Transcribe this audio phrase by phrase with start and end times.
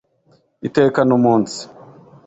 [0.67, 1.61] iteka n'umunsi